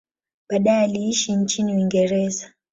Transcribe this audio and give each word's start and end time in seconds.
Baadaye 0.49 0.83
aliishi 0.83 1.31
nchini 1.35 1.73
Uingereza. 1.75 2.49